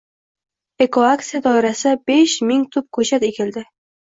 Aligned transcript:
Ekoaksiya 0.85 1.43
doirasida 1.49 1.93
besh 2.13 2.41
ming 2.53 2.67
tup 2.77 2.89
ko‘chat 2.99 3.31
ekilding 3.33 3.71